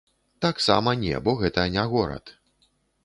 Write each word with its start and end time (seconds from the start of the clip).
Таксама 0.45 0.93
не, 1.03 1.13
бо 1.27 1.35
гэта 1.41 1.67
не 1.77 1.83
горад. 1.93 2.37